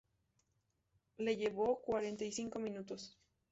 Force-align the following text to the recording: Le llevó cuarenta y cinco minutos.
Le 1.19 1.37
llevó 1.37 1.79
cuarenta 1.83 2.25
y 2.25 2.31
cinco 2.31 2.57
minutos. 2.57 3.19